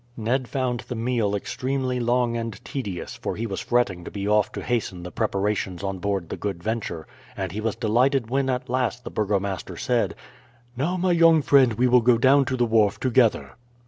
[0.17, 4.51] Ned found the meal extremely long and tedious, for he was fretting to be off
[4.53, 7.05] to hasten the preparations on board the Good Venture,
[7.37, 10.15] and he was delighted when at last the burgomaster said:
[10.75, 13.53] "Now, my young friend, we will go down to the wharf together."